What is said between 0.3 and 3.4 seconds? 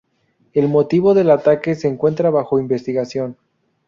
El motivo del ataque se encuentra bajo investigación.